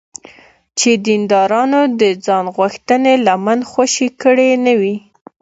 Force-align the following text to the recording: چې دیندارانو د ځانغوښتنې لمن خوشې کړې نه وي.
چې 0.79 0.89
دیندارانو 1.07 1.81
د 2.01 2.03
ځانغوښتنې 2.25 3.13
لمن 3.25 3.59
خوشې 3.71 4.07
کړې 4.21 4.49
نه 4.65 4.73
وي. 4.79 4.95